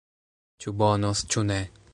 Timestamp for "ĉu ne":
1.35-1.63